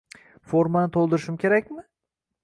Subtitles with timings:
[0.53, 1.85] Formani to’ldirishim kerakmi?